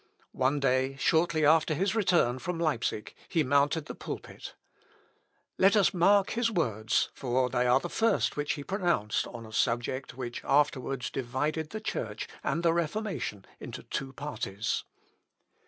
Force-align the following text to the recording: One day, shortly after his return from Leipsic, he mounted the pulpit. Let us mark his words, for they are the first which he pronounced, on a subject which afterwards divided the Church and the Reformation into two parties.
One 0.33 0.59
day, 0.59 0.95
shortly 0.97 1.45
after 1.45 1.75
his 1.75 1.93
return 1.93 2.39
from 2.39 2.57
Leipsic, 2.59 3.13
he 3.29 3.43
mounted 3.43 3.85
the 3.85 3.93
pulpit. 3.93 4.55
Let 5.59 5.75
us 5.75 5.93
mark 5.93 6.31
his 6.31 6.49
words, 6.49 7.09
for 7.13 7.51
they 7.51 7.67
are 7.67 7.79
the 7.79 7.87
first 7.87 8.35
which 8.35 8.53
he 8.53 8.63
pronounced, 8.63 9.27
on 9.27 9.45
a 9.45 9.53
subject 9.53 10.15
which 10.17 10.43
afterwards 10.43 11.11
divided 11.11 11.69
the 11.69 11.81
Church 11.81 12.27
and 12.43 12.63
the 12.63 12.73
Reformation 12.73 13.45
into 13.59 13.83
two 13.83 14.11
parties. 14.11 14.83